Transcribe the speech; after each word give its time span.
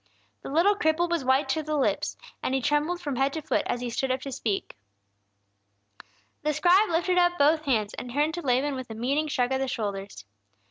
The 0.41 0.49
little 0.49 0.73
cripple 0.75 1.07
was 1.07 1.23
white 1.23 1.47
to 1.49 1.61
the 1.61 1.77
lips, 1.77 2.17
and 2.41 2.55
he 2.55 2.61
trembled 2.63 2.99
from 2.99 3.17
head 3.17 3.33
to 3.33 3.41
foot 3.43 3.61
as 3.67 3.81
he 3.81 3.91
stood 3.91 4.09
up 4.09 4.21
to 4.21 4.31
speak. 4.31 4.75
The 6.41 6.53
scribe 6.53 6.89
lifted 6.89 7.19
up 7.19 7.37
both 7.37 7.65
hands, 7.65 7.93
and 7.93 8.11
turned 8.11 8.33
to 8.33 8.41
Laban 8.41 8.73
with 8.73 8.89
a 8.89 8.95
meaning 8.95 9.27
shrug 9.27 9.51
of 9.51 9.59
the 9.59 9.67
shoulders. 9.67 10.25